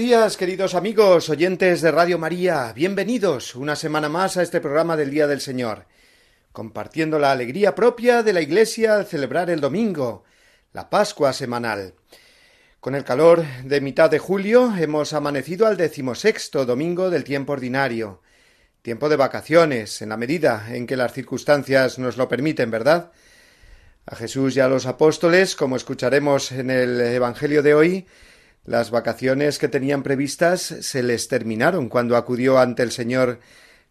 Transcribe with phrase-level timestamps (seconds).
[0.00, 2.72] Días, queridos amigos, oyentes de Radio María.
[2.74, 5.84] Bienvenidos una semana más a este programa del Día del Señor,
[6.52, 10.24] compartiendo la alegría propia de la Iglesia al celebrar el domingo,
[10.72, 11.96] la Pascua semanal.
[12.80, 18.22] Con el calor de mitad de julio hemos amanecido al decimosexto domingo del tiempo ordinario,
[18.80, 23.12] tiempo de vacaciones, en la medida en que las circunstancias nos lo permiten, ¿verdad?
[24.06, 28.06] A Jesús y a los apóstoles, como escucharemos en el Evangelio de hoy,
[28.64, 33.40] las vacaciones que tenían previstas se les terminaron cuando acudió ante el Señor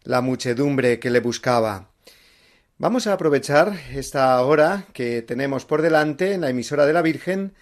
[0.03, 1.89] la muchedumbre que le buscaba.
[2.77, 7.53] Vamos a aprovechar esta hora que tenemos por delante en la emisora de la Virgen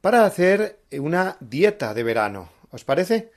[0.00, 2.50] para hacer una dieta de verano.
[2.70, 3.30] ¿Os parece?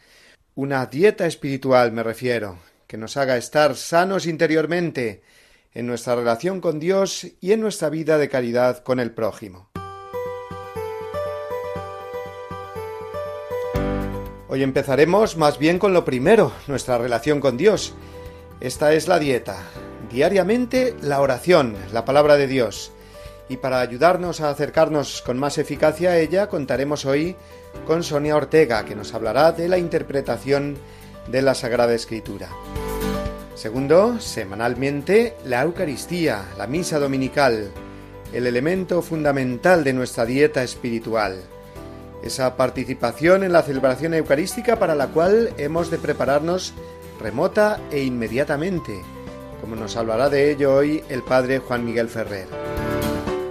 [0.56, 5.22] Una dieta espiritual me refiero, que nos haga estar sanos interiormente
[5.74, 9.70] en nuestra relación con Dios y en nuestra vida de caridad con el prójimo.
[14.52, 17.94] Hoy empezaremos más bien con lo primero, nuestra relación con Dios.
[18.60, 19.58] Esta es la dieta.
[20.12, 22.92] Diariamente la oración, la palabra de Dios.
[23.48, 27.36] Y para ayudarnos a acercarnos con más eficacia a ella, contaremos hoy
[27.86, 30.80] con Sonia Ortega, que nos hablará de la interpretación
[31.28, 32.50] de la Sagrada Escritura.
[33.54, 37.70] Segundo, semanalmente, la Eucaristía, la misa dominical,
[38.34, 41.40] el elemento fundamental de nuestra dieta espiritual
[42.24, 46.74] esa participación en la celebración eucarística para la cual hemos de prepararnos
[47.20, 49.02] remota e inmediatamente,
[49.62, 52.48] como nos hablará de ello hoy el padre Juan Miguel Ferrer.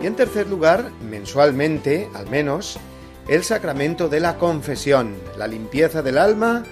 [0.01, 2.79] Y en tercer lugar, mensualmente, al menos,
[3.27, 6.65] el sacramento de la confesión, la limpieza del alma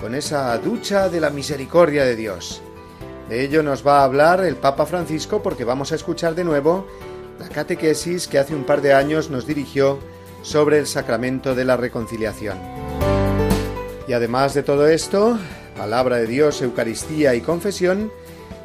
[0.00, 2.60] con esa ducha de la misericordia de Dios.
[3.28, 6.88] De ello nos va a hablar el Papa Francisco porque vamos a escuchar de nuevo
[7.38, 10.00] la catequesis que hace un par de años nos dirigió
[10.42, 12.58] sobre el sacramento de la reconciliación.
[14.06, 15.38] Y además de todo esto,
[15.76, 18.12] palabra de Dios, Eucaristía y confesión,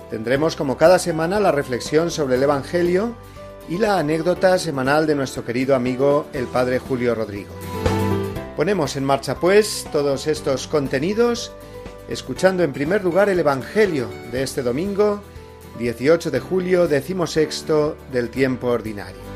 [0.10, 3.16] tendremos como cada semana la reflexión sobre el Evangelio
[3.70, 7.54] y la anécdota semanal de nuestro querido amigo el Padre Julio Rodrigo.
[8.56, 11.52] Ponemos en marcha pues todos estos contenidos,
[12.10, 15.22] escuchando en primer lugar el Evangelio de este domingo,
[15.78, 19.27] 18 de julio, decimosexto del tiempo ordinario.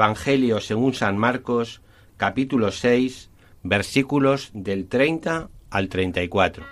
[0.00, 1.82] Evangelio según San Marcos,
[2.16, 3.28] capítulo 6,
[3.62, 6.64] versículos del 30 al 34.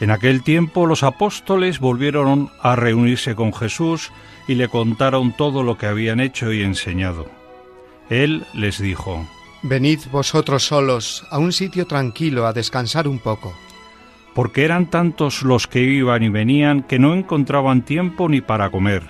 [0.00, 4.12] En aquel tiempo los apóstoles volvieron a reunirse con Jesús
[4.46, 7.30] y le contaron todo lo que habían hecho y enseñado.
[8.10, 9.26] Él les dijo,
[9.62, 13.54] Venid vosotros solos a un sitio tranquilo a descansar un poco.
[14.34, 19.02] Porque eran tantos los que iban y venían que no encontraban tiempo ni para comer.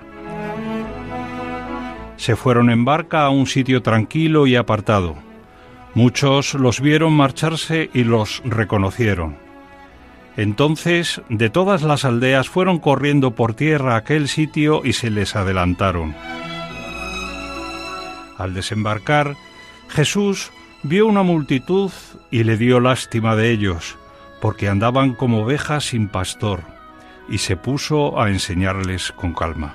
[2.17, 5.17] Se fueron en barca a un sitio tranquilo y apartado.
[5.95, 9.37] Muchos los vieron marcharse y los reconocieron.
[10.37, 15.35] Entonces de todas las aldeas fueron corriendo por tierra a aquel sitio y se les
[15.35, 16.15] adelantaron.
[18.37, 19.35] Al desembarcar,
[19.89, 20.51] Jesús
[20.83, 21.91] vio una multitud
[22.31, 23.97] y le dio lástima de ellos,
[24.41, 26.63] porque andaban como ovejas sin pastor,
[27.29, 29.75] y se puso a enseñarles con calma.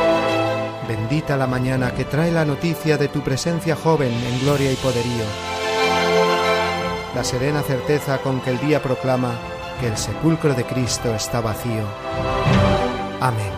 [0.87, 5.25] Bendita la mañana que trae la noticia de tu presencia joven en gloria y poderío.
[7.15, 9.31] La serena certeza con que el día proclama
[9.79, 11.83] que el sepulcro de Cristo está vacío.
[13.19, 13.51] Amén.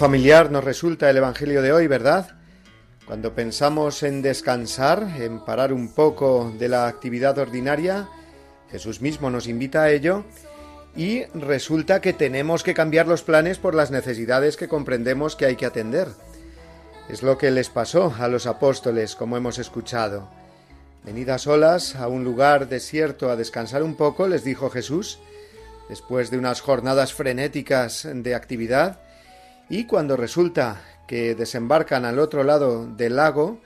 [0.00, 2.30] Familiar nos resulta el Evangelio de hoy, ¿verdad?
[3.06, 8.08] Cuando pensamos en descansar, en parar un poco de la actividad ordinaria,
[8.70, 10.24] Jesús mismo nos invita a ello
[10.96, 15.56] y resulta que tenemos que cambiar los planes por las necesidades que comprendemos que hay
[15.56, 16.08] que atender.
[17.10, 20.30] Es lo que les pasó a los apóstoles, como hemos escuchado.
[21.04, 25.18] Venidas solas a un lugar desierto a descansar un poco, les dijo Jesús,
[25.90, 29.09] después de unas jornadas frenéticas de actividad,
[29.70, 33.60] y cuando resulta que desembarcan al otro lado del lago,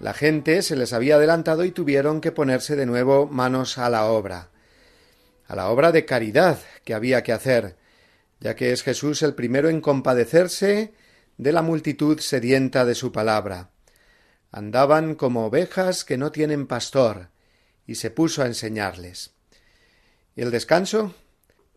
[0.00, 4.06] la gente se les había adelantado y tuvieron que ponerse de nuevo manos a la
[4.06, 4.48] obra,
[5.46, 7.76] a la obra de caridad que había que hacer,
[8.40, 10.94] ya que es Jesús el primero en compadecerse
[11.36, 13.68] de la multitud sedienta de su palabra.
[14.50, 17.28] Andaban como ovejas que no tienen pastor,
[17.86, 19.32] y se puso a enseñarles.
[20.36, 21.14] ¿Y el descanso?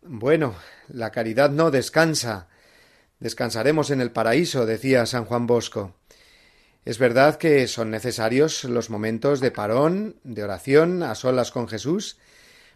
[0.04, 0.56] Bueno,
[0.88, 2.48] la caridad no descansa,
[3.20, 5.96] Descansaremos en el paraíso, decía San Juan Bosco.
[6.86, 12.18] Es verdad que son necesarios los momentos de parón, de oración a solas con Jesús,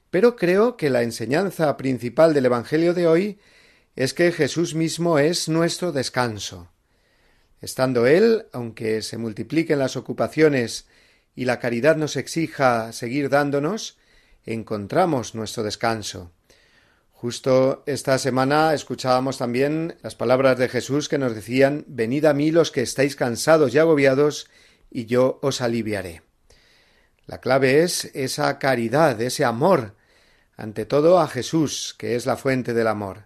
[0.09, 3.39] pero creo que la enseñanza principal del Evangelio de hoy
[3.95, 6.69] es que Jesús mismo es nuestro descanso.
[7.61, 10.87] Estando Él, aunque se multipliquen las ocupaciones
[11.35, 13.97] y la caridad nos exija seguir dándonos,
[14.43, 16.31] encontramos nuestro descanso.
[17.21, 22.49] Justo esta semana escuchábamos también las palabras de Jesús que nos decían Venid a mí
[22.49, 24.49] los que estáis cansados y agobiados,
[24.89, 26.23] y yo os aliviaré.
[27.27, 29.93] La clave es esa caridad, ese amor,
[30.57, 33.25] ante todo a Jesús, que es la fuente del amor.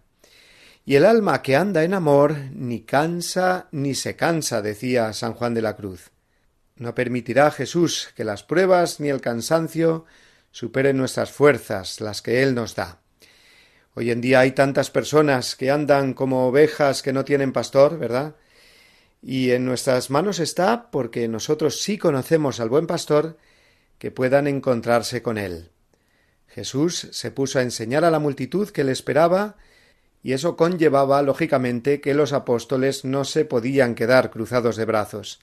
[0.83, 5.53] Y el alma que anda en amor ni cansa ni se cansa, decía San Juan
[5.53, 6.11] de la Cruz.
[6.75, 10.03] No permitirá Jesús que las pruebas ni el cansancio
[10.51, 12.99] superen nuestras fuerzas, las que Él nos da.
[13.97, 18.35] Hoy en día hay tantas personas que andan como ovejas que no tienen pastor, ¿verdad?
[19.21, 23.37] Y en nuestras manos está, porque nosotros sí conocemos al buen pastor,
[23.97, 25.69] que puedan encontrarse con él.
[26.47, 29.55] Jesús se puso a enseñar a la multitud que le esperaba
[30.21, 35.39] y eso conllevaba, lógicamente, que los apóstoles no se podían quedar cruzados de brazos.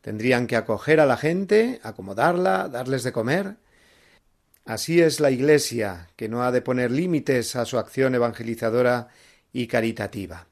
[0.00, 3.56] Tendrían que acoger a la gente, acomodarla, darles de comer.
[4.64, 9.08] Así es la Iglesia, que no ha de poner límites a su acción evangelizadora
[9.52, 10.46] y caritativa.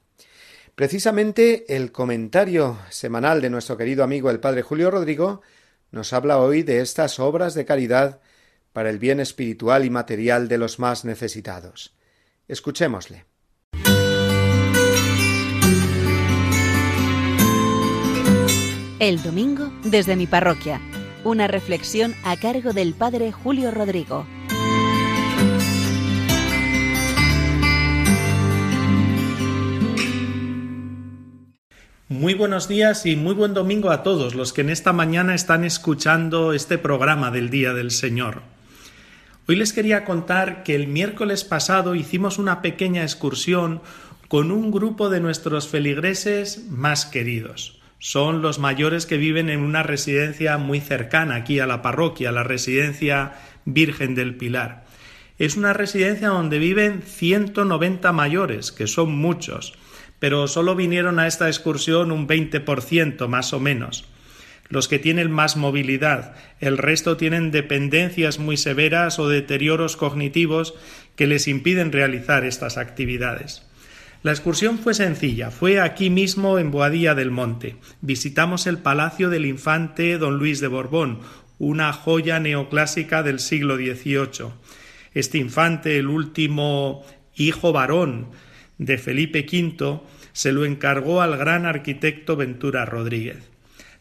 [0.75, 5.41] Precisamente el comentario semanal de nuestro querido amigo el padre Julio Rodrigo
[5.91, 8.19] nos habla hoy de estas obras de caridad
[8.71, 11.95] para el bien espiritual y material de los más necesitados.
[12.47, 13.25] Escuchémosle.
[18.99, 20.79] El domingo desde mi parroquia.
[21.25, 24.27] Una reflexión a cargo del Padre Julio Rodrigo.
[32.09, 35.63] Muy buenos días y muy buen domingo a todos los que en esta mañana están
[35.63, 38.41] escuchando este programa del Día del Señor.
[39.47, 43.81] Hoy les quería contar que el miércoles pasado hicimos una pequeña excursión
[44.27, 49.81] con un grupo de nuestros feligreses más queridos son los mayores que viven en una
[49.81, 53.31] residencia muy cercana aquí a la parroquia, la residencia
[53.63, 54.83] Virgen del Pilar.
[55.39, 59.75] Es una residencia donde viven 190 mayores, que son muchos,
[60.19, 64.03] pero solo vinieron a esta excursión un 20% más o menos.
[64.67, 70.73] Los que tienen más movilidad, el resto tienen dependencias muy severas o deterioros cognitivos
[71.15, 73.65] que les impiden realizar estas actividades.
[74.23, 77.75] La excursión fue sencilla, fue aquí mismo en Boadilla del Monte.
[77.99, 81.19] Visitamos el palacio del infante don Luis de Borbón,
[81.59, 84.53] una joya neoclásica del siglo XVIII.
[85.13, 88.27] Este infante, el último hijo varón
[88.77, 89.99] de Felipe V,
[90.31, 93.39] se lo encargó al gran arquitecto Ventura Rodríguez.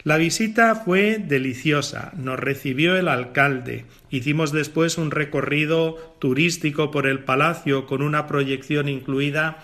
[0.05, 7.25] La visita fue deliciosa, nos recibió el alcalde, hicimos después un recorrido turístico por el
[7.25, 9.59] palacio con una proyección incluida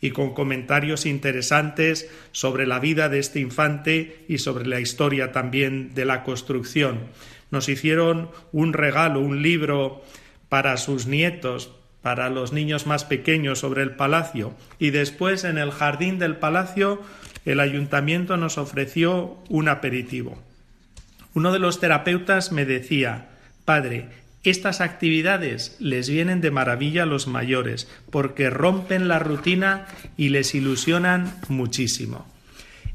[0.00, 5.94] y con comentarios interesantes sobre la vida de este infante y sobre la historia también
[5.94, 7.08] de la construcción.
[7.50, 10.02] Nos hicieron un regalo, un libro
[10.48, 15.72] para sus nietos, para los niños más pequeños sobre el palacio y después en el
[15.72, 17.02] jardín del palacio
[17.44, 20.38] el ayuntamiento nos ofreció un aperitivo.
[21.34, 23.28] Uno de los terapeutas me decía
[23.64, 24.08] Padre,
[24.50, 29.86] estas actividades les vienen de maravilla a los mayores porque rompen la rutina
[30.16, 32.26] y les ilusionan muchísimo.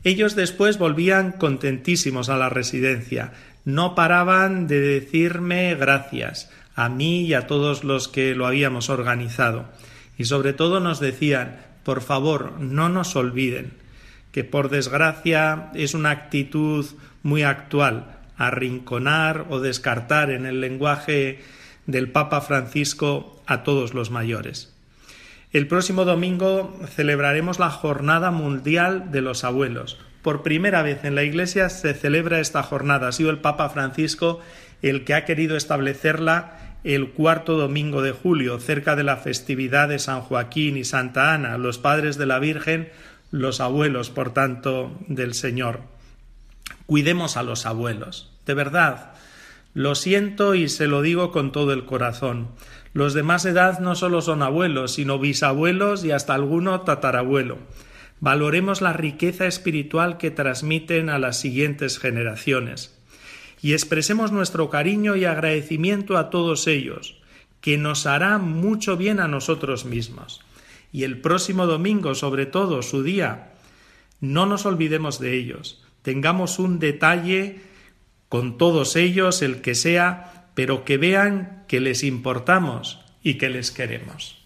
[0.03, 3.33] Ellos después volvían contentísimos a la residencia,
[3.65, 9.65] no paraban de decirme gracias a mí y a todos los que lo habíamos organizado.
[10.17, 13.73] Y sobre todo nos decían, por favor, no nos olviden,
[14.31, 16.85] que por desgracia es una actitud
[17.21, 21.39] muy actual arrinconar o descartar en el lenguaje
[21.85, 24.73] del Papa Francisco a todos los mayores.
[25.51, 29.99] El próximo domingo celebraremos la Jornada Mundial de los Abuelos.
[30.23, 33.09] Por primera vez en la Iglesia se celebra esta jornada.
[33.09, 34.39] Ha sido el Papa Francisco
[34.81, 39.99] el que ha querido establecerla el cuarto domingo de julio, cerca de la festividad de
[39.99, 42.89] San Joaquín y Santa Ana, los padres de la Virgen,
[43.31, 45.92] los abuelos, por tanto, del Señor.
[46.85, 48.31] Cuidemos a los abuelos.
[48.45, 49.13] De verdad,
[49.73, 52.49] lo siento y se lo digo con todo el corazón.
[52.93, 57.57] Los de más edad no solo son abuelos, sino bisabuelos y hasta alguno tatarabuelo.
[58.19, 62.97] Valoremos la riqueza espiritual que transmiten a las siguientes generaciones.
[63.61, 67.17] Y expresemos nuestro cariño y agradecimiento a todos ellos,
[67.61, 70.41] que nos hará mucho bien a nosotros mismos.
[70.93, 73.53] y el próximo domingo, sobre todo, su día,
[74.21, 75.82] no nos olvidemos de ellos.
[76.03, 77.61] Tengamos un detalle
[78.29, 83.71] con todos ellos, el que sea, pero que vean que les importamos y que les
[83.71, 84.37] queremos.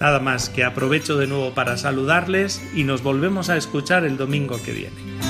[0.00, 4.60] Nada más que aprovecho de nuevo para saludarles y nos volvemos a escuchar el domingo
[4.62, 5.29] que viene.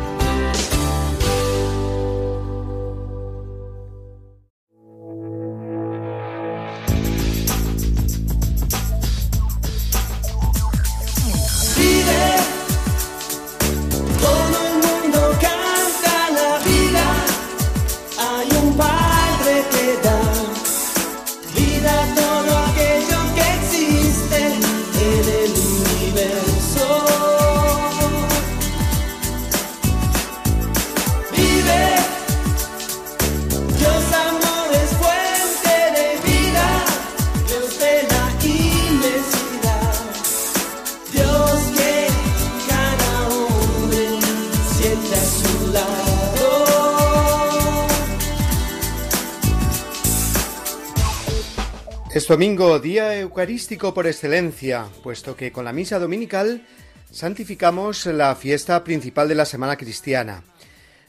[52.41, 56.65] Domingo, día eucarístico por excelencia, puesto que con la misa dominical
[57.11, 60.43] santificamos la fiesta principal de la semana cristiana.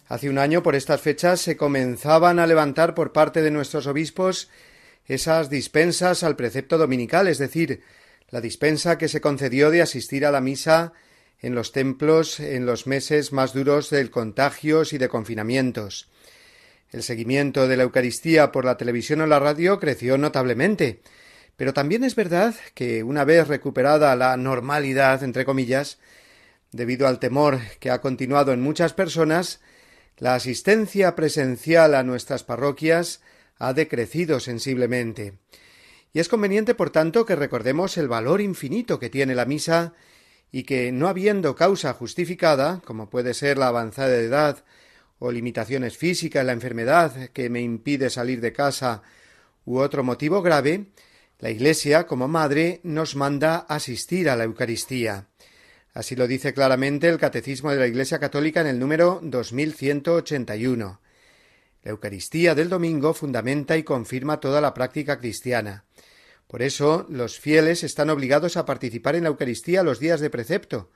[0.08, 4.50] Hace un año, por estas fechas, se comenzaban a levantar por parte de nuestros obispos
[5.06, 7.80] esas dispensas al precepto dominical, es decir,
[8.28, 10.92] la dispensa que se concedió de asistir a la misa
[11.40, 16.10] en los templos en los meses más duros del contagios y de confinamientos.
[16.90, 21.00] El seguimiento de la Eucaristía por la televisión o la radio creció notablemente,
[21.56, 25.98] pero también es verdad que una vez recuperada la normalidad, entre comillas,
[26.72, 29.60] debido al temor que ha continuado en muchas personas,
[30.16, 33.20] la asistencia presencial a nuestras parroquias
[33.58, 35.34] ha decrecido sensiblemente.
[36.12, 39.94] Y es conveniente, por tanto, que recordemos el valor infinito que tiene la misa
[40.50, 44.64] y que, no habiendo causa justificada, como puede ser la avanzada edad
[45.18, 49.02] o limitaciones físicas, la enfermedad que me impide salir de casa
[49.64, 50.86] u otro motivo grave,
[51.42, 55.26] la Iglesia, como madre, nos manda asistir a la Eucaristía.
[55.92, 61.00] Así lo dice claramente el Catecismo de la Iglesia Católica en el número 2181.
[61.82, 65.84] La Eucaristía del domingo fundamenta y confirma toda la práctica cristiana.
[66.46, 70.92] Por eso, los fieles están obligados a participar en la Eucaristía los días de precepto,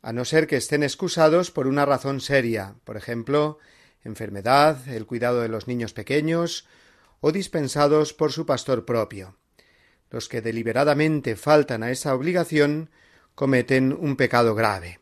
[0.00, 3.58] a no ser que estén excusados por una razón seria, por ejemplo,
[4.04, 6.66] enfermedad, el cuidado de los niños pequeños,
[7.20, 9.36] o dispensados por su pastor propio.
[10.12, 12.90] Los que deliberadamente faltan a esa obligación
[13.34, 15.00] cometen un pecado grave.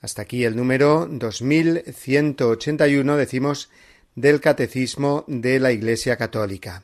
[0.00, 3.70] Hasta aquí el número 2181, decimos,
[4.16, 6.82] del Catecismo de la Iglesia Católica.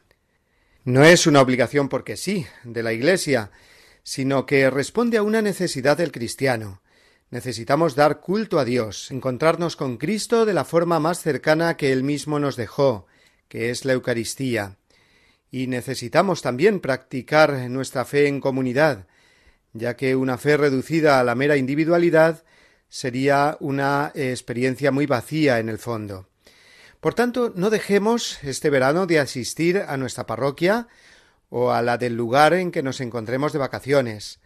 [0.84, 3.50] No es una obligación porque sí, de la Iglesia,
[4.04, 6.82] sino que responde a una necesidad del cristiano,
[7.30, 12.02] Necesitamos dar culto a Dios, encontrarnos con Cristo de la forma más cercana que Él
[12.02, 13.06] mismo nos dejó,
[13.48, 14.77] que es la Eucaristía.
[15.50, 19.06] Y necesitamos también practicar nuestra fe en comunidad,
[19.72, 22.44] ya que una fe reducida a la mera individualidad
[22.88, 26.28] sería una experiencia muy vacía en el fondo.
[27.00, 30.88] Por tanto, no dejemos este verano de asistir a nuestra parroquia
[31.48, 34.40] o a la del lugar en que nos encontremos de vacaciones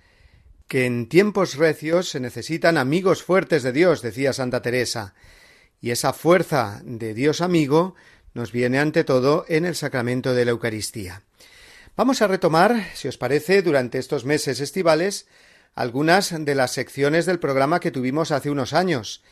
[0.73, 5.13] que en tiempos recios se necesitan amigos fuertes de Dios, decía Santa Teresa,
[5.83, 7.95] y esa fuerza de Dios amigo
[8.35, 11.23] nos viene ante todo en el sacramento de la Eucaristía.
[11.97, 15.27] Vamos a retomar, si os parece, durante estos meses estivales,
[15.75, 19.23] algunas de las secciones del programa que tuvimos hace unos años,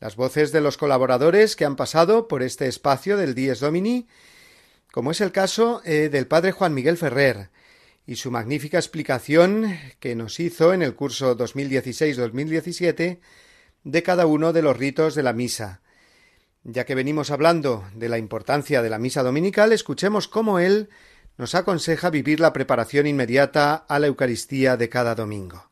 [0.00, 4.08] las voces de los colaboradores que han pasado por este espacio del Dies Domini,
[4.90, 7.50] como es el caso eh, del padre Juan Miguel Ferrer,
[8.06, 13.20] y su magnífica explicación que nos hizo en el curso 2016-2017
[13.84, 15.80] de cada uno de los ritos de la misa.
[16.62, 20.90] Ya que venimos hablando de la importancia de la misa dominical, escuchemos cómo él
[21.38, 25.70] nos aconseja vivir la preparación inmediata a la Eucaristía de cada domingo.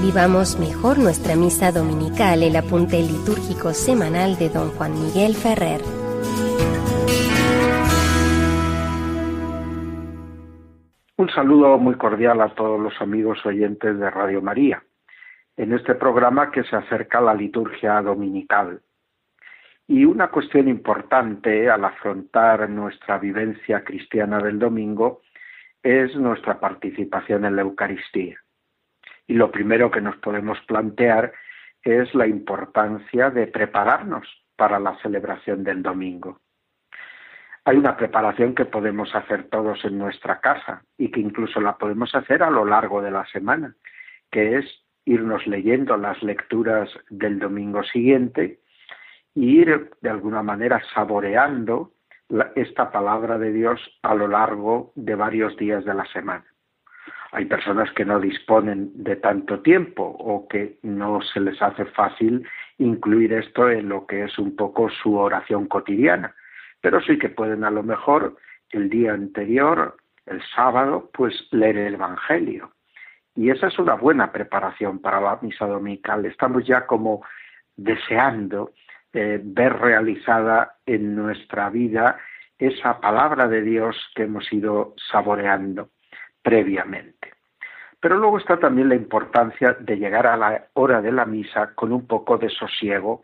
[0.00, 5.82] Vivamos mejor nuestra misa dominical, el apunte litúrgico semanal de don Juan Miguel Ferrer.
[11.16, 14.82] Un saludo muy cordial a todos los amigos oyentes de Radio María
[15.56, 18.82] en este programa que se acerca a la liturgia dominical.
[19.86, 25.20] Y una cuestión importante al afrontar nuestra vivencia cristiana del domingo
[25.84, 28.36] es nuestra participación en la Eucaristía.
[29.28, 31.32] Y lo primero que nos podemos plantear
[31.84, 36.40] es la importancia de prepararnos para la celebración del domingo.
[37.66, 42.14] Hay una preparación que podemos hacer todos en nuestra casa y que incluso la podemos
[42.14, 43.74] hacer a lo largo de la semana,
[44.30, 44.66] que es
[45.06, 48.60] irnos leyendo las lecturas del domingo siguiente
[49.34, 51.92] e ir de alguna manera saboreando
[52.54, 56.44] esta palabra de Dios a lo largo de varios días de la semana.
[57.32, 62.46] Hay personas que no disponen de tanto tiempo o que no se les hace fácil
[62.78, 66.34] incluir esto en lo que es un poco su oración cotidiana,
[66.84, 68.36] pero sí que pueden a lo mejor
[68.68, 72.74] el día anterior, el sábado, pues leer el Evangelio
[73.34, 76.26] y esa es una buena preparación para la misa dominical.
[76.26, 77.24] Estamos ya como
[77.74, 78.72] deseando
[79.14, 82.18] eh, ver realizada en nuestra vida
[82.58, 85.88] esa palabra de Dios que hemos ido saboreando
[86.42, 87.32] previamente.
[87.98, 91.92] Pero luego está también la importancia de llegar a la hora de la misa con
[91.92, 93.22] un poco de sosiego,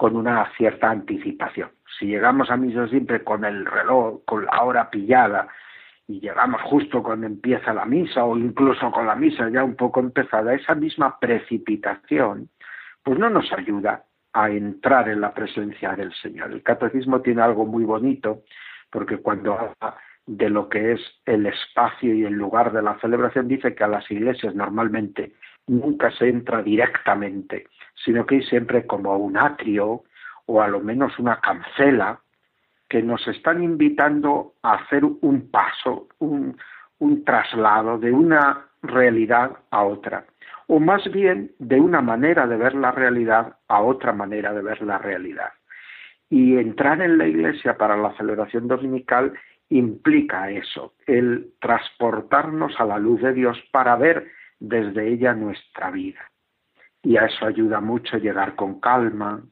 [0.00, 1.72] con una cierta anticipación.
[1.98, 5.48] Si llegamos a misa siempre con el reloj, con la hora pillada,
[6.08, 10.00] y llegamos justo cuando empieza la misa o incluso con la misa ya un poco
[10.00, 12.48] empezada, esa misma precipitación,
[13.02, 16.50] pues no nos ayuda a entrar en la presencia del Señor.
[16.50, 18.44] El catecismo tiene algo muy bonito
[18.90, 23.48] porque cuando habla de lo que es el espacio y el lugar de la celebración
[23.48, 25.34] dice que a las iglesias normalmente
[25.66, 27.66] nunca se entra directamente,
[28.04, 30.04] sino que hay siempre como un atrio
[30.46, 32.20] o a lo menos una cancela
[32.88, 36.56] que nos están invitando a hacer un paso, un,
[37.24, 40.24] traslado de una realidad a otra,
[40.66, 44.82] o más bien de una manera de ver la realidad a otra manera de ver
[44.82, 45.52] la realidad.
[46.28, 49.32] Y entrar en la iglesia para la celebración dominical
[49.68, 54.26] implica eso, el transportarnos a la luz de Dios para ver
[54.58, 56.20] desde ella nuestra vida.
[57.02, 59.42] Y a eso ayuda mucho llegar con calma,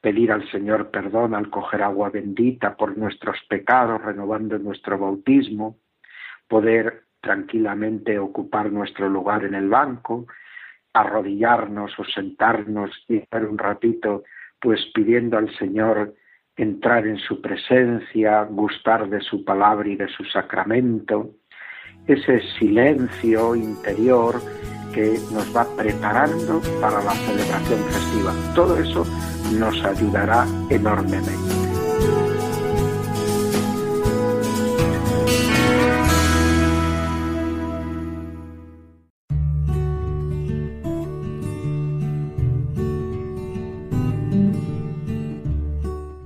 [0.00, 5.78] pedir al Señor perdón al coger agua bendita por nuestros pecados, renovando nuestro bautismo,
[6.48, 10.26] poder tranquilamente ocupar nuestro lugar en el banco,
[10.92, 14.24] arrodillarnos o sentarnos y estar un ratito
[14.60, 16.14] pues pidiendo al Señor
[16.56, 21.30] entrar en su presencia, gustar de su palabra y de su sacramento,
[22.06, 24.34] ese silencio interior
[24.92, 28.34] que nos va preparando para la celebración festiva.
[28.54, 29.06] Todo eso
[29.58, 31.52] nos ayudará enormemente.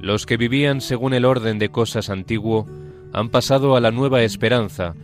[0.00, 2.66] Los que vivían según el orden de cosas antiguo
[3.12, 4.94] han pasado a la nueva esperanza,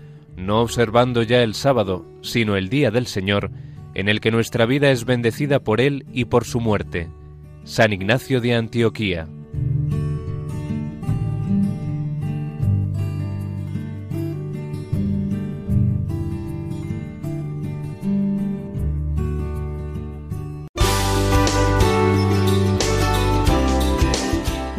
[0.42, 3.50] no observando ya el sábado, sino el día del Señor,
[3.94, 7.08] en el que nuestra vida es bendecida por Él y por su muerte.
[7.64, 9.28] San Ignacio de Antioquía.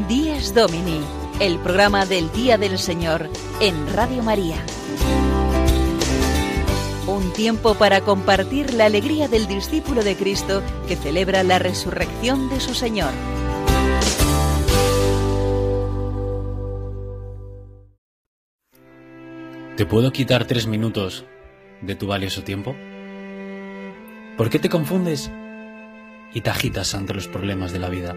[0.10, 0.99] Días Domini,
[1.39, 3.30] el programa del Día del Señor
[3.62, 4.58] en Radio María.
[7.23, 12.59] Un tiempo para compartir la alegría del discípulo de Cristo que celebra la resurrección de
[12.59, 13.12] su Señor.
[19.77, 21.25] ¿Te puedo quitar tres minutos
[21.81, 22.75] de tu valioso tiempo?
[24.38, 25.31] ¿Por qué te confundes
[26.33, 28.15] y te agitas ante los problemas de la vida.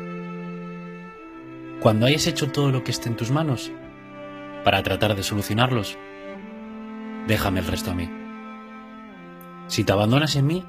[1.80, 3.70] Cuando hayas hecho todo lo que esté en tus manos
[4.64, 5.98] para tratar de solucionarlos,
[7.26, 8.25] déjame el resto a mí.
[9.68, 10.64] Si te abandonas en mí,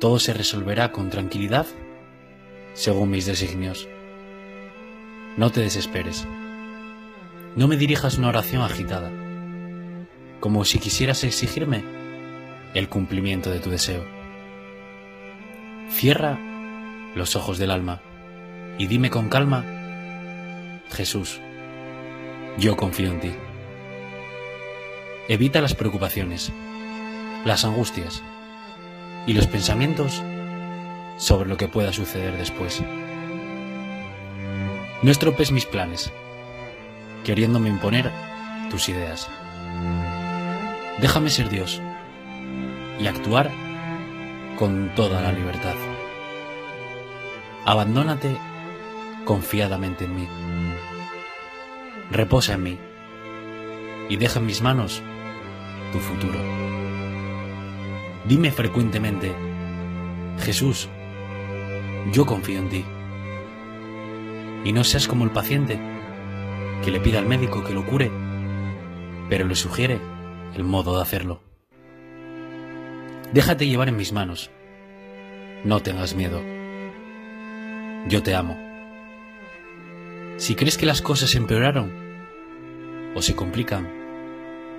[0.00, 1.66] todo se resolverá con tranquilidad
[2.74, 3.88] según mis designios.
[5.36, 6.26] No te desesperes.
[7.56, 9.10] No me dirijas una oración agitada,
[10.40, 11.82] como si quisieras exigirme
[12.74, 14.04] el cumplimiento de tu deseo.
[15.88, 16.38] Cierra
[17.14, 18.00] los ojos del alma
[18.76, 19.64] y dime con calma,
[20.90, 21.40] Jesús,
[22.58, 23.32] yo confío en ti.
[25.28, 26.52] Evita las preocupaciones,
[27.44, 28.22] las angustias
[29.26, 30.22] y los pensamientos
[31.16, 32.82] sobre lo que pueda suceder después.
[35.02, 36.10] No estropees mis planes,
[37.24, 38.10] queriéndome imponer
[38.70, 39.28] tus ideas.
[41.00, 41.80] Déjame ser Dios
[42.98, 43.50] y actuar
[44.58, 45.74] con toda la libertad.
[47.66, 48.36] Abandónate
[49.24, 50.28] confiadamente en mí.
[52.10, 52.78] Reposa en mí
[54.08, 55.02] y deja en mis manos
[55.92, 56.83] tu futuro.
[58.26, 59.34] Dime frecuentemente,
[60.38, 60.88] Jesús,
[62.10, 62.84] yo confío en ti.
[64.64, 65.78] Y no seas como el paciente
[66.82, 68.10] que le pide al médico que lo cure,
[69.28, 70.00] pero le sugiere
[70.54, 71.42] el modo de hacerlo.
[73.32, 74.50] Déjate llevar en mis manos.
[75.64, 76.42] No tengas miedo.
[78.08, 78.58] Yo te amo.
[80.36, 81.92] Si crees que las cosas empeoraron
[83.14, 83.88] o se complican,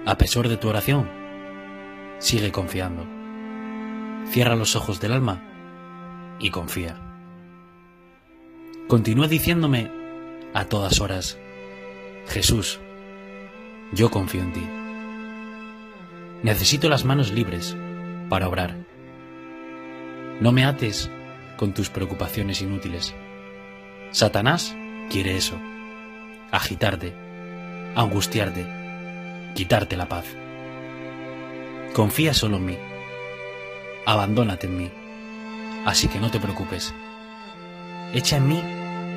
[0.05, 1.09] a pesar de tu oración,
[2.19, 3.14] sigue confiando.
[4.29, 5.41] Cierra los ojos del alma
[6.39, 6.99] y confía.
[8.87, 9.89] Continúa diciéndome
[10.53, 11.37] a todas horas,
[12.27, 12.79] Jesús,
[13.93, 14.67] yo confío en ti.
[16.43, 17.75] Necesito las manos libres
[18.29, 18.75] para obrar.
[20.39, 21.09] No me ates
[21.57, 23.15] con tus preocupaciones inútiles.
[24.11, 24.75] Satanás
[25.09, 25.59] quiere eso,
[26.51, 27.13] agitarte,
[27.95, 28.65] angustiarte,
[29.55, 30.25] quitarte la paz.
[31.93, 32.77] Confía solo en mí,
[34.05, 34.91] abandónate en mí,
[35.85, 36.93] así que no te preocupes.
[38.13, 38.63] Echa en mí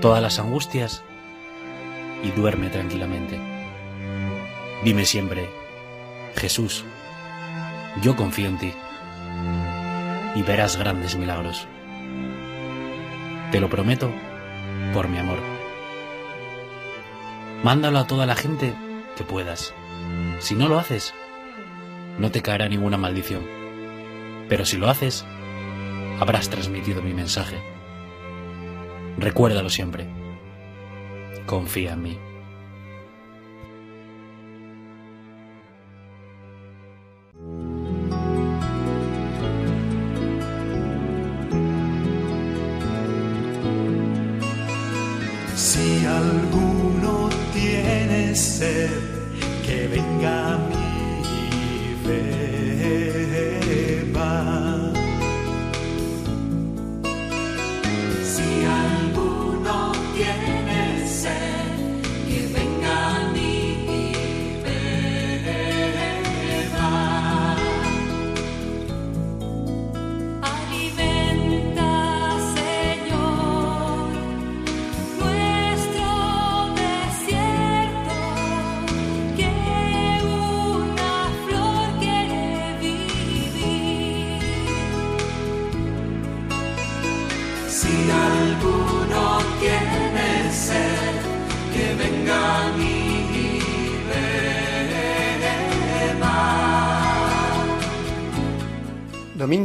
[0.01, 1.03] todas las angustias
[2.22, 3.38] y duerme tranquilamente.
[4.85, 5.48] Dime siempre,
[6.37, 6.85] Jesús,
[8.03, 8.72] yo confío en ti
[10.35, 11.66] y verás grandes milagros.
[13.51, 14.11] Te lo prometo
[14.92, 15.38] por mi amor.
[17.62, 18.72] Mándalo a toda la gente
[19.16, 19.74] que puedas.
[20.38, 21.12] Si no lo haces,
[22.18, 23.58] no te caerá ninguna maldición.
[24.48, 25.26] Pero si lo haces,
[26.20, 27.56] habrás transmitido mi mensaje.
[29.18, 30.06] Recuérdalo siempre.
[31.46, 32.27] Confía en mí.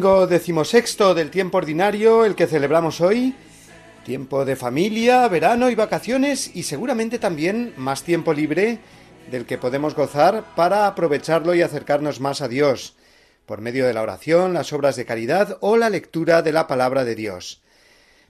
[0.03, 3.33] Domingo decimosexto del tiempo ordinario, el que celebramos hoy.
[4.03, 8.79] Tiempo de familia, verano y vacaciones y seguramente también más tiempo libre
[9.31, 12.97] del que podemos gozar para aprovecharlo y acercarnos más a Dios,
[13.45, 17.05] por medio de la oración, las obras de caridad o la lectura de la palabra
[17.05, 17.61] de Dios.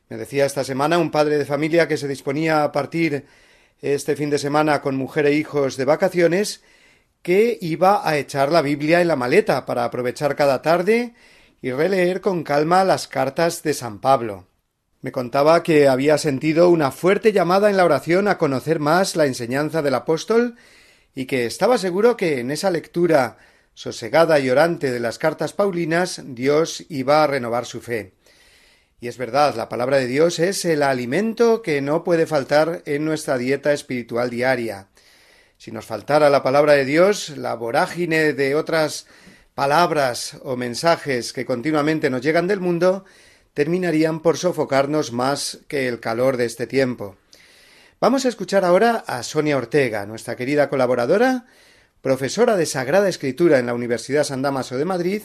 [0.09, 3.25] Me decía esta semana un padre de familia que se disponía a partir
[3.81, 6.62] este fin de semana con mujer e hijos de vacaciones
[7.23, 11.15] que iba a echar la Biblia en la maleta para aprovechar cada tarde
[11.63, 14.47] y releer con calma las cartas de San Pablo.
[14.99, 19.28] Me contaba que había sentido una fuerte llamada en la oración a conocer más la
[19.28, 20.58] enseñanza del apóstol
[21.15, 23.38] y que estaba seguro que en esa lectura
[23.73, 28.12] sosegada y orante de las cartas paulinas Dios iba a renovar su fe.
[28.99, 33.06] Y es verdad, la palabra de Dios es el alimento que no puede faltar en
[33.06, 34.89] nuestra dieta espiritual diaria.
[35.58, 39.08] Si nos faltara la palabra de Dios, la vorágine de otras
[39.55, 43.05] palabras o mensajes que continuamente nos llegan del mundo
[43.53, 47.17] terminarían por sofocarnos más que el calor de este tiempo.
[48.01, 51.45] Vamos a escuchar ahora a Sonia Ortega, nuestra querida colaboradora,
[52.01, 55.21] profesora de Sagrada Escritura en la Universidad San Damaso de Madrid,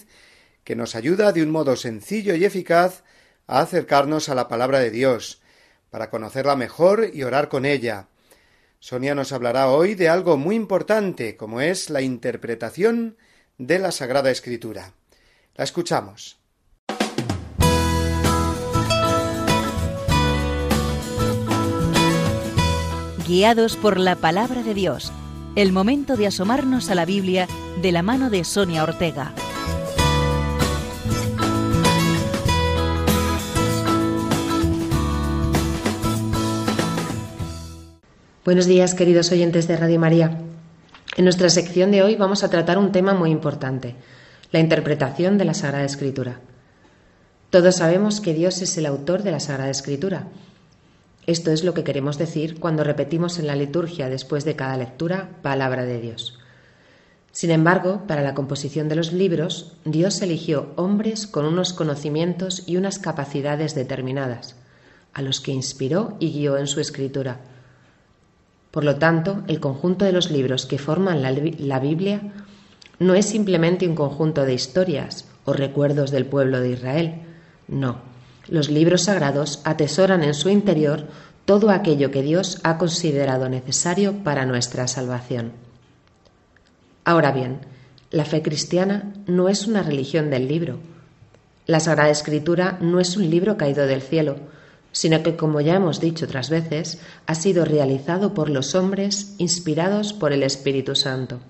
[0.62, 3.02] que nos ayuda de un modo sencillo y eficaz
[3.46, 5.40] a acercarnos a la palabra de Dios,
[5.90, 8.08] para conocerla mejor y orar con ella.
[8.78, 13.16] Sonia nos hablará hoy de algo muy importante, como es la interpretación
[13.58, 14.92] de la Sagrada Escritura.
[15.56, 16.38] La escuchamos.
[23.26, 25.12] Guiados por la palabra de Dios,
[25.54, 27.46] el momento de asomarnos a la Biblia
[27.82, 29.34] de la mano de Sonia Ortega.
[38.44, 40.47] Buenos días, queridos oyentes de Radio María.
[41.18, 43.96] En nuestra sección de hoy vamos a tratar un tema muy importante,
[44.52, 46.38] la interpretación de la Sagrada Escritura.
[47.50, 50.28] Todos sabemos que Dios es el autor de la Sagrada Escritura.
[51.26, 55.30] Esto es lo que queremos decir cuando repetimos en la liturgia después de cada lectura
[55.42, 56.38] palabra de Dios.
[57.32, 62.76] Sin embargo, para la composición de los libros, Dios eligió hombres con unos conocimientos y
[62.76, 64.54] unas capacidades determinadas,
[65.14, 67.40] a los que inspiró y guió en su escritura.
[68.70, 72.20] Por lo tanto, el conjunto de los libros que forman la, Biblia
[72.98, 77.14] no es simplemente un conjunto de historias o recuerdos del pueblo de Israel.
[77.66, 78.00] No,
[78.48, 81.06] los libros sagrados atesoran en su interior
[81.44, 85.52] todo aquello que Dios ha considerado necesario para nuestra salvación.
[87.04, 87.60] Ahora bien,
[88.10, 90.78] la fe cristiana no es una religión del libro.
[91.66, 94.36] La Sagrada Escritura no es un libro caído del cielo,
[94.92, 100.12] sino que, como ya hemos dicho otras veces, ha sido realizado por los hombres inspirados
[100.12, 101.40] por el Espíritu Santo.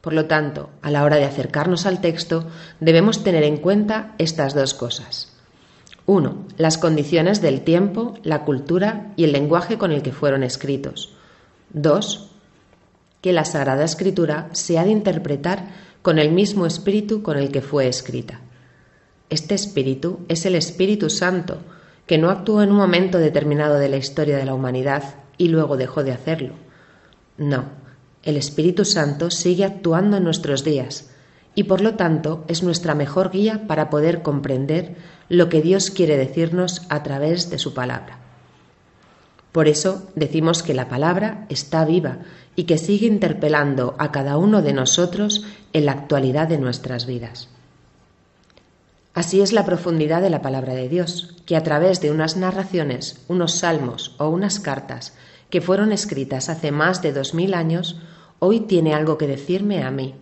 [0.00, 2.46] Por lo tanto, a la hora de acercarnos al texto,
[2.80, 5.32] debemos tener en cuenta estas dos cosas.
[6.06, 11.14] Uno, las condiciones del tiempo, la cultura y el lenguaje con el que fueron escritos.
[11.70, 12.30] Dos,
[13.20, 15.68] que la Sagrada Escritura se ha de interpretar
[16.02, 18.40] con el mismo espíritu con el que fue escrita.
[19.28, 21.58] Este espíritu es el Espíritu Santo,
[22.08, 25.76] que no actuó en un momento determinado de la historia de la humanidad y luego
[25.76, 26.54] dejó de hacerlo.
[27.36, 27.66] No,
[28.24, 31.10] el Espíritu Santo sigue actuando en nuestros días
[31.54, 34.96] y por lo tanto es nuestra mejor guía para poder comprender
[35.28, 38.18] lo que Dios quiere decirnos a través de su palabra.
[39.52, 42.18] Por eso decimos que la palabra está viva
[42.56, 45.44] y que sigue interpelando a cada uno de nosotros
[45.74, 47.50] en la actualidad de nuestras vidas.
[49.18, 53.24] Así es la profundidad de la palabra de Dios, que a través de unas narraciones,
[53.26, 55.12] unos salmos o unas cartas
[55.50, 58.00] que fueron escritas hace más de dos mil años,
[58.38, 60.14] hoy tiene algo que decirme a mí.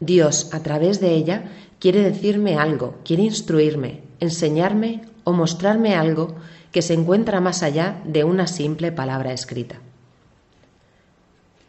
[0.00, 1.44] Dios, a través de ella,
[1.78, 6.34] quiere decirme algo, quiere instruirme, enseñarme o mostrarme algo
[6.72, 9.76] que se encuentra más allá de una simple palabra escrita.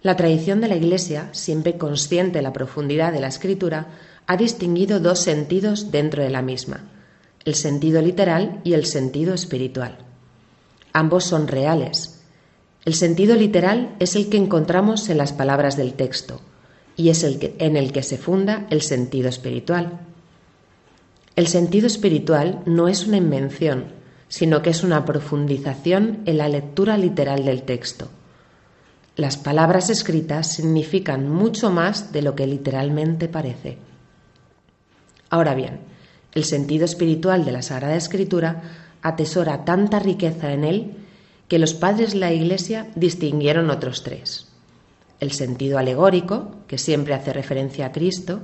[0.03, 3.87] La tradición de la Iglesia, siempre consciente de la profundidad de la escritura,
[4.27, 6.89] ha distinguido dos sentidos dentro de la misma,
[7.45, 9.97] el sentido literal y el sentido espiritual.
[10.93, 12.21] Ambos son reales.
[12.85, 16.41] El sentido literal es el que encontramos en las palabras del texto
[16.95, 19.99] y es el que, en el que se funda el sentido espiritual.
[21.35, 23.85] El sentido espiritual no es una invención,
[24.27, 28.09] sino que es una profundización en la lectura literal del texto.
[29.15, 33.77] Las palabras escritas significan mucho más de lo que literalmente parece.
[35.31, 35.79] Ahora bien,
[36.33, 38.61] el sentido espiritual de la Sagrada Escritura
[39.01, 40.97] atesora tanta riqueza en él
[41.47, 44.49] que los padres de la Iglesia distinguieron otros tres.
[45.21, 48.41] El sentido alegórico, que siempre hace referencia a Cristo,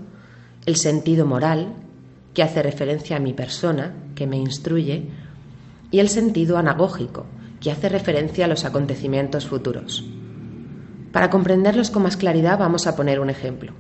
[0.66, 1.74] el sentido moral,
[2.34, 5.10] que hace referencia a mi persona, que me instruye,
[5.92, 7.26] y el sentido anagógico,
[7.60, 10.06] que hace referencia a los acontecimientos futuros.
[11.12, 13.74] Para comprenderlos con más claridad vamos a poner un ejemplo.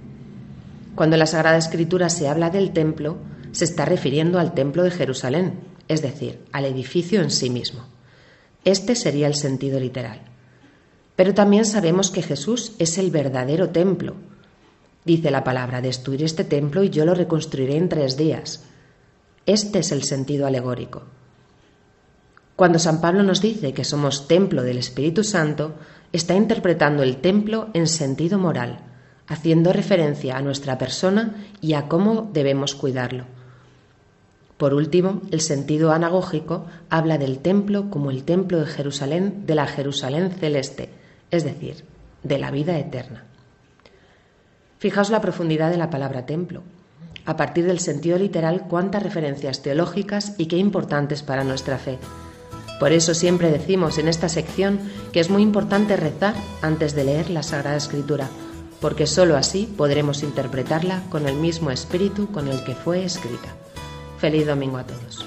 [0.98, 3.20] Cuando la Sagrada Escritura se habla del templo,
[3.52, 7.86] se está refiriendo al templo de Jerusalén, es decir, al edificio en sí mismo.
[8.66, 10.22] Este sería el sentido literal.
[11.16, 14.16] Pero también sabemos que Jesús es el verdadero templo.
[15.06, 18.64] Dice la palabra, destruir este templo y yo lo reconstruiré en tres días.
[19.46, 21.04] Este es el sentido alegórico.
[22.56, 25.76] Cuando San Pablo nos dice que somos templo del Espíritu Santo,
[26.12, 28.87] está interpretando el templo en sentido moral,
[29.28, 33.26] haciendo referencia a nuestra persona y a cómo debemos cuidarlo.
[34.58, 39.68] Por último, el sentido anagógico habla del templo como el templo de Jerusalén, de la
[39.68, 40.90] Jerusalén celeste,
[41.30, 41.84] es decir,
[42.24, 43.26] de la vida eterna.
[44.80, 46.64] Fijaos la profundidad de la palabra templo.
[47.26, 52.00] a partir del sentido literal cuántas referencias teológicas y qué importantes para nuestra fe.
[52.80, 54.80] Por eso siempre decimos en esta sección
[55.12, 58.30] que es muy importante rezar antes de leer la Sagrada Escritura,
[58.82, 63.56] porque sólo así podremos interpretarla con el mismo espíritu con el que fue escrita.
[64.20, 65.26] Feliz domingo a todos.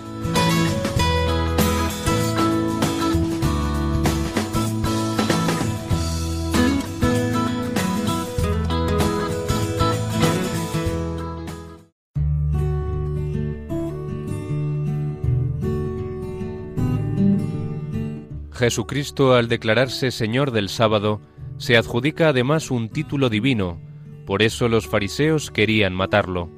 [18.60, 21.22] Jesucristo, al declararse Señor del sábado,
[21.60, 23.78] se adjudica además un título divino,
[24.24, 26.48] por eso los fariseos querían matarlo.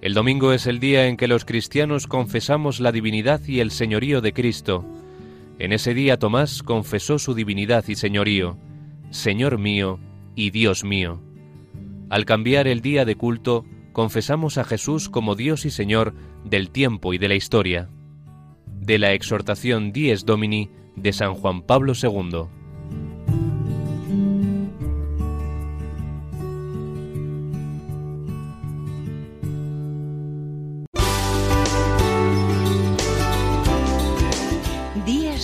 [0.00, 4.20] El domingo es el día en que los cristianos confesamos la divinidad y el señorío
[4.20, 4.84] de Cristo.
[5.60, 8.58] En ese día Tomás confesó su divinidad y señorío,
[9.10, 10.00] Señor mío
[10.34, 11.22] y Dios mío.
[12.10, 16.14] Al cambiar el día de culto, confesamos a Jesús como Dios y Señor
[16.44, 17.90] del tiempo y de la historia.
[18.80, 22.55] De la exhortación Dies Domini de San Juan Pablo II.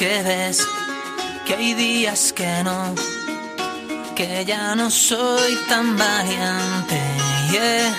[0.00, 0.66] Que ves,
[1.44, 2.94] que hay días que no,
[4.16, 6.98] que ya no soy tan valiente.
[7.52, 7.94] yeah.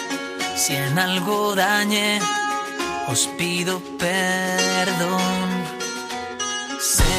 [0.55, 2.19] Si en algo dañé,
[3.07, 5.47] os pido perdón.
[6.79, 7.13] Sé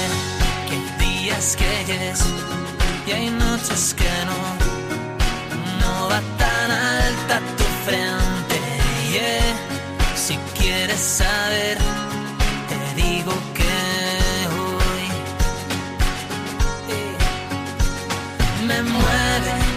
[0.66, 2.24] que hay días que yes
[3.06, 4.40] y hay noches que no,
[5.80, 8.58] no va tan alta tu frente.
[9.12, 10.16] yeah.
[10.16, 12.01] Si quieres saber
[18.92, 19.71] mueve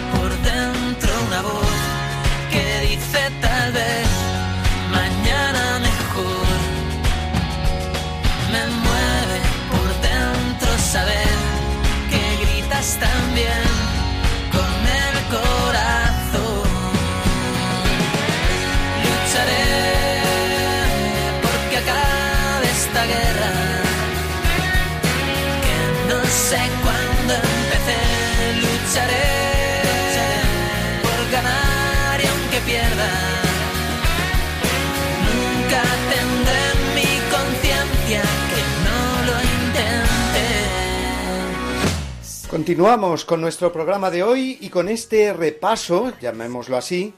[42.56, 47.12] Continuamos con nuestro programa de hoy y con este repaso, llamémoslo así,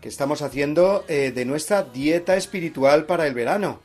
[0.00, 3.80] que estamos haciendo eh, de nuestra dieta espiritual para el verano.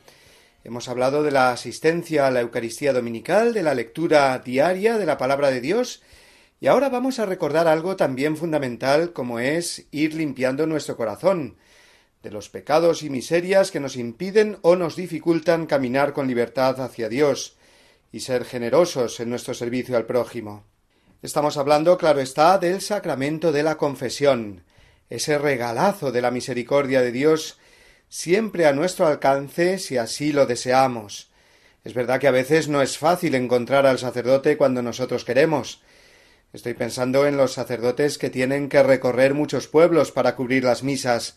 [0.62, 5.18] Hemos hablado de la asistencia a la Eucaristía Dominical, de la lectura diaria de la
[5.18, 6.00] palabra de Dios,
[6.60, 11.56] y ahora vamos a recordar algo también fundamental como es ir limpiando nuestro corazón
[12.22, 17.08] de los pecados y miserias que nos impiden o nos dificultan caminar con libertad hacia
[17.08, 17.56] Dios
[18.12, 20.69] y ser generosos en nuestro servicio al prójimo.
[21.22, 24.64] Estamos hablando, claro está, del sacramento de la confesión,
[25.10, 27.58] ese regalazo de la misericordia de Dios
[28.08, 31.30] siempre a nuestro alcance si así lo deseamos.
[31.84, 35.82] Es verdad que a veces no es fácil encontrar al sacerdote cuando nosotros queremos.
[36.54, 41.36] Estoy pensando en los sacerdotes que tienen que recorrer muchos pueblos para cubrir las misas,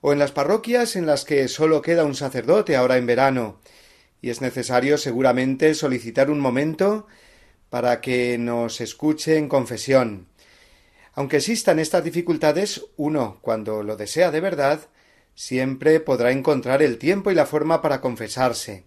[0.00, 3.60] o en las parroquias en las que solo queda un sacerdote ahora en verano,
[4.22, 7.06] y es necesario seguramente solicitar un momento
[7.72, 10.26] para que nos escuche en confesión.
[11.14, 14.80] Aunque existan estas dificultades, uno, cuando lo desea de verdad,
[15.34, 18.84] siempre podrá encontrar el tiempo y la forma para confesarse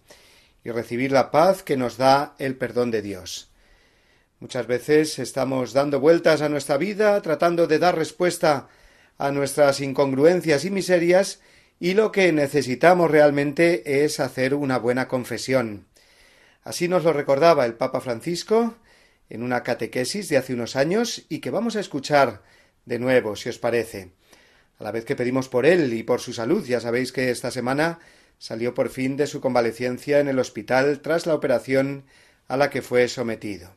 [0.64, 3.50] y recibir la paz que nos da el perdón de Dios.
[4.40, 8.68] Muchas veces estamos dando vueltas a nuestra vida, tratando de dar respuesta
[9.18, 11.40] a nuestras incongruencias y miserias,
[11.80, 15.88] y lo que necesitamos realmente es hacer una buena confesión.
[16.66, 18.76] Así nos lo recordaba el Papa Francisco
[19.30, 22.42] en una catequesis de hace unos años y que vamos a escuchar
[22.86, 24.14] de nuevo, si os parece.
[24.80, 27.52] A la vez que pedimos por él y por su salud, ya sabéis que esta
[27.52, 28.00] semana
[28.40, 32.06] salió por fin de su convalecencia en el hospital tras la operación
[32.48, 33.70] a la que fue sometido.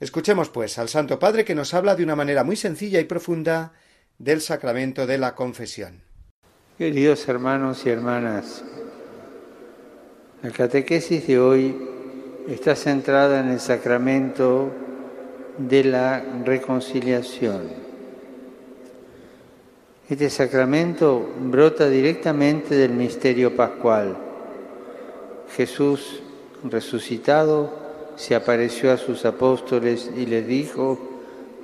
[0.00, 3.74] Escuchemos, pues, al Santo Padre que nos habla de una manera muy sencilla y profunda
[4.16, 6.02] del sacramento de la confesión.
[6.78, 8.64] Queridos hermanos y hermanas,
[10.42, 11.87] la catequesis de hoy
[12.48, 14.70] está centrada en el sacramento
[15.58, 17.88] de la reconciliación.
[20.08, 24.16] Este sacramento brota directamente del misterio pascual.
[25.54, 26.22] Jesús
[26.64, 27.70] resucitado
[28.16, 30.98] se apareció a sus apóstoles y les dijo,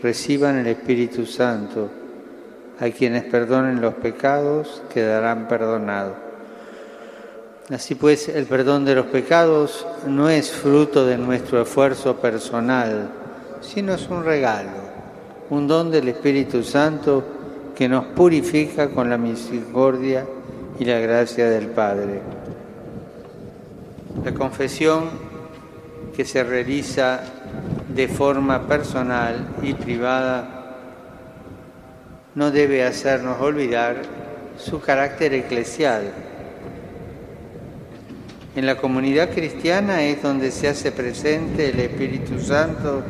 [0.03, 1.89] reciban el Espíritu Santo.
[2.79, 6.24] A quienes perdonen los pecados quedarán perdonados.
[7.71, 13.09] Así pues, el perdón de los pecados no es fruto de nuestro esfuerzo personal,
[13.63, 14.71] sino es un regalo,
[15.49, 17.25] un don del Espíritu Santo
[17.75, 20.27] que nos purifica con la misericordia
[20.79, 22.21] y la gracia del Padre.
[24.23, 25.09] La confesión
[26.15, 27.21] que se realiza
[27.89, 30.77] de forma personal y privada
[32.35, 34.03] no debe hacernos olvidar
[34.59, 36.34] su carácter eclesial.
[38.57, 43.03] En la comunidad cristiana es donde se hace presente el Espíritu Santo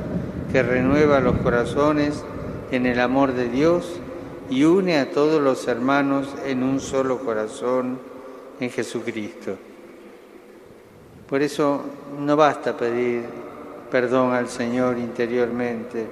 [0.50, 2.24] que renueva los corazones
[2.70, 4.00] en el amor de Dios
[4.48, 7.98] y une a todos los hermanos en un solo corazón
[8.58, 9.56] en Jesucristo.
[11.28, 11.82] Por eso
[12.18, 13.24] no basta pedir
[13.90, 16.06] perdón al Señor interiormente,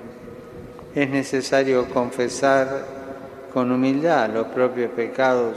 [0.94, 2.84] es necesario confesar
[3.54, 5.56] con humildad los propios pecados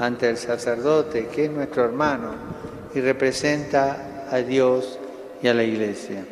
[0.00, 2.63] ante el sacerdote, que es nuestro hermano
[2.94, 4.98] y representa a Dios
[5.42, 6.24] y a la Iglesia.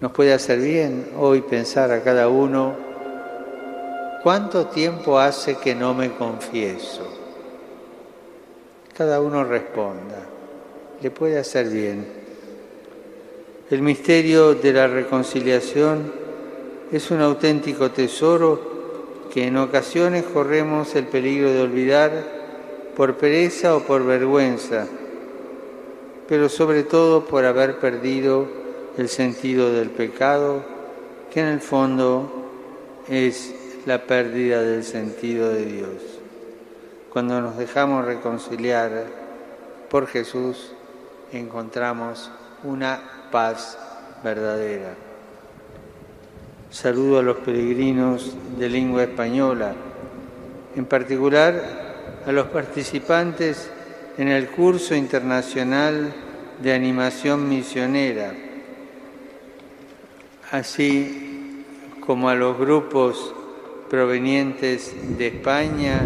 [0.00, 2.74] Nos puede hacer bien hoy pensar a cada uno,
[4.22, 7.06] ¿cuánto tiempo hace que no me confieso?
[8.96, 10.18] Cada uno responda,
[11.00, 12.06] le puede hacer bien.
[13.70, 16.12] El misterio de la reconciliación
[16.90, 22.41] es un auténtico tesoro que en ocasiones corremos el peligro de olvidar
[22.96, 24.86] por pereza o por vergüenza,
[26.28, 28.46] pero sobre todo por haber perdido
[28.98, 30.62] el sentido del pecado,
[31.32, 32.30] que en el fondo
[33.08, 33.54] es
[33.86, 36.02] la pérdida del sentido de Dios.
[37.10, 39.04] Cuando nos dejamos reconciliar
[39.90, 40.72] por Jesús,
[41.32, 42.30] encontramos
[42.64, 43.78] una paz
[44.22, 44.94] verdadera.
[46.70, 49.74] Saludo a los peregrinos de lengua española,
[50.74, 51.91] en particular
[52.26, 53.70] a los participantes
[54.18, 56.12] en el curso internacional
[56.62, 58.32] de animación misionera,
[60.50, 61.64] así
[62.04, 63.34] como a los grupos
[63.88, 66.00] provenientes de España,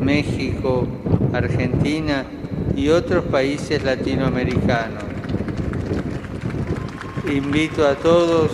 [0.00, 0.86] México,
[1.32, 2.24] Argentina
[2.76, 5.04] y otros países latinoamericanos.
[7.30, 8.50] Invito a todos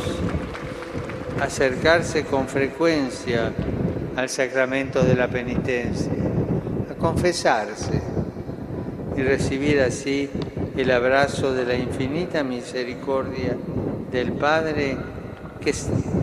[1.41, 3.53] a acercarse con frecuencia
[4.17, 6.13] al sacramento de la penitencia,
[6.99, 8.01] confesarse
[9.17, 10.29] y recibir así
[10.77, 13.57] el abrazo de la infinita misericordia
[14.13, 14.97] del Padre
[15.61, 15.73] que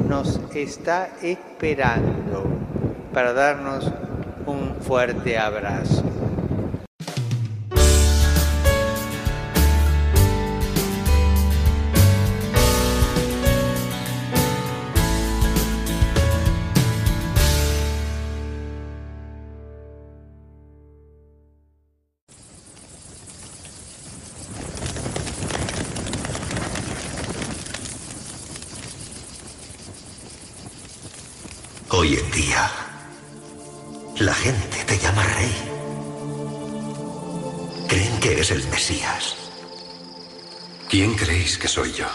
[0.07, 2.45] nos está esperando
[3.13, 3.91] para darnos
[4.45, 6.14] un fuerte abrazo.
[41.65, 42.05] Que soy yo?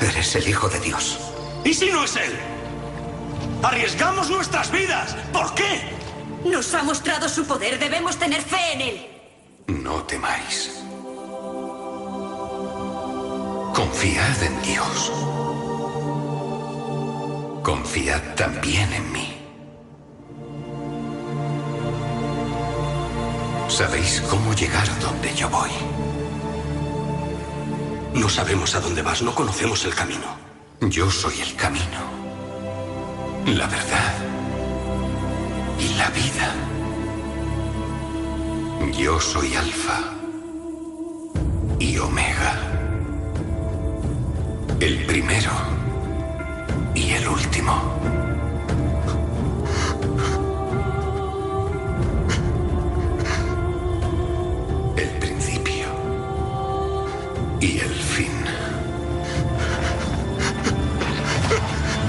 [0.00, 1.18] Eres el Hijo de Dios.
[1.64, 2.38] ¿Y si no es él?
[3.60, 5.16] Arriesgamos nuestras vidas.
[5.32, 5.82] ¿Por qué?
[6.44, 7.76] Nos ha mostrado su poder.
[7.80, 9.06] Debemos tener fe en él.
[9.82, 10.80] No temáis.
[13.74, 15.12] Confiad en Dios.
[17.64, 19.28] Confiad también en mí.
[23.66, 25.70] Sabéis cómo llegar donde yo voy.
[28.14, 30.26] No sabemos a dónde vas, no conocemos el camino.
[30.80, 32.00] Yo soy el camino,
[33.46, 34.14] la verdad
[35.78, 36.54] y la vida.
[38.96, 40.12] Yo soy Alfa
[41.78, 42.58] y Omega.
[44.80, 45.50] El primero
[46.94, 48.37] y el último.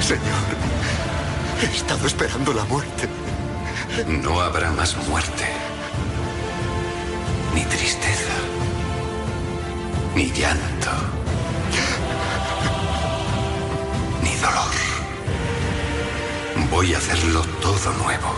[0.10, 0.24] Señor,
[1.62, 3.08] he estado esperando la muerte.
[4.08, 5.46] No habrá más muerte,
[7.54, 8.34] ni tristeza,
[10.16, 10.90] ni llanto,
[14.24, 14.74] ni dolor.
[16.72, 18.34] Voy a hacerlo todo nuevo.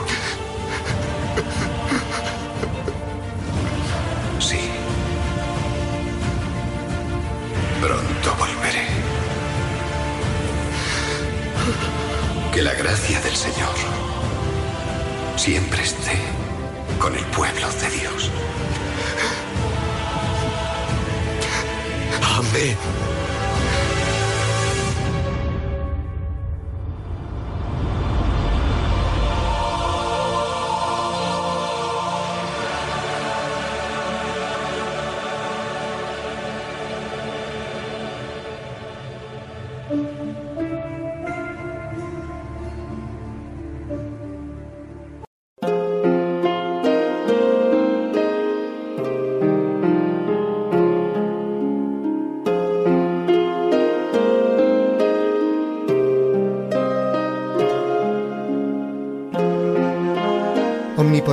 [13.20, 13.76] Del Señor
[15.36, 16.18] siempre esté
[16.98, 18.32] con el pueblo de Dios.
[22.38, 23.01] Amén.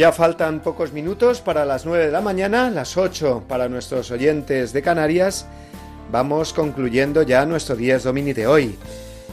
[0.00, 4.72] Ya faltan pocos minutos para las 9 de la mañana, las 8 para nuestros oyentes
[4.72, 5.44] de Canarias,
[6.10, 8.78] vamos concluyendo ya nuestro Dies Domini de hoy.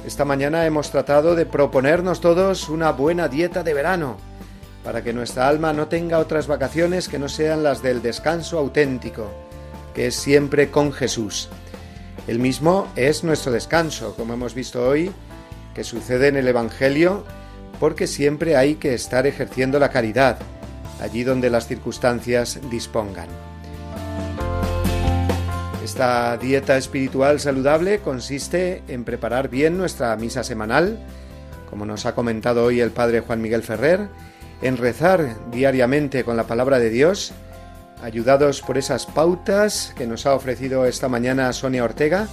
[0.05, 4.18] Esta mañana hemos tratado de proponernos todos una buena dieta de verano,
[4.84, 9.32] para que nuestra alma no tenga otras vacaciones que no sean las del descanso auténtico,
[9.95, 11.47] que es siempre con Jesús.
[12.28, 15.13] El mismo es nuestro descanso, como hemos visto hoy,
[15.74, 17.24] que sucede en el Evangelio,
[17.80, 20.39] porque siempre hay que estar ejerciendo la caridad,
[21.02, 23.28] allí donde las circunstancias dispongan.
[25.84, 31.00] Esta dieta espiritual saludable consiste en preparar bien nuestra misa semanal,
[31.70, 34.10] como nos ha comentado hoy el Padre Juan Miguel Ferrer,
[34.62, 37.32] en rezar diariamente con la palabra de Dios,
[38.04, 42.28] ayudados por esas pautas que nos ha ofrecido esta mañana Sonia Ortega,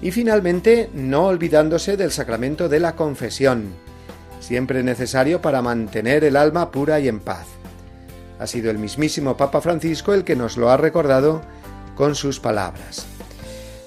[0.00, 3.74] y finalmente no olvidándose del sacramento de la confesión,
[4.40, 7.57] siempre necesario para mantener el alma pura y en paz.
[8.38, 11.42] Ha sido el mismísimo Papa Francisco el que nos lo ha recordado
[11.96, 13.06] con sus palabras.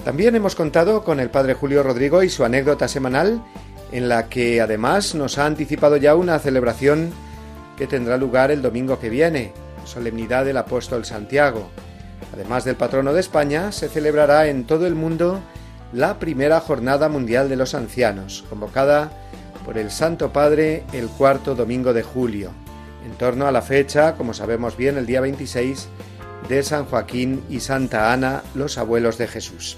[0.03, 3.43] También hemos contado con el Padre Julio Rodrigo y su anécdota semanal,
[3.91, 7.11] en la que además nos ha anticipado ya una celebración
[7.77, 9.53] que tendrá lugar el domingo que viene,
[9.85, 11.69] solemnidad del apóstol Santiago.
[12.33, 15.41] Además del patrono de España, se celebrará en todo el mundo
[15.93, 19.11] la primera Jornada Mundial de los Ancianos, convocada
[19.65, 22.51] por el Santo Padre el cuarto domingo de julio,
[23.05, 25.87] en torno a la fecha, como sabemos bien, el día 26
[26.47, 29.77] de San Joaquín y Santa Ana, los abuelos de Jesús.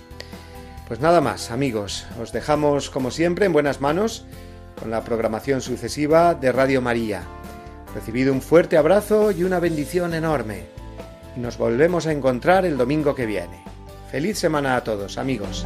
[0.88, 4.26] Pues nada más, amigos, os dejamos como siempre en buenas manos
[4.80, 7.24] con la programación sucesiva de Radio María.
[7.96, 10.66] Recibido un fuerte abrazo y una bendición enorme.
[11.36, 13.64] Nos volvemos a encontrar el domingo que viene.
[14.12, 15.66] Feliz semana a todos, amigos.